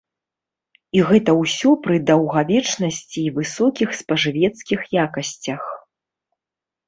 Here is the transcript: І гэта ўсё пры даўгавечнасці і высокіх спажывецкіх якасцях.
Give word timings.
І 0.99 1.01
гэта 1.09 1.31
ўсё 1.41 1.69
пры 1.87 1.97
даўгавечнасці 2.07 3.19
і 3.27 3.33
высокіх 3.37 3.89
спажывецкіх 3.99 4.79
якасцях. 5.05 5.63